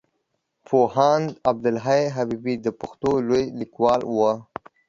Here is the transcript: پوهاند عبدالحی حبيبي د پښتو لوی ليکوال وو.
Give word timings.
پوهاند 0.67 1.27
عبدالحی 1.49 2.03
حبيبي 2.15 2.55
د 2.65 2.67
پښتو 2.79 3.11
لوی 3.27 3.43
ليکوال 3.59 4.01
وو. 4.05 4.31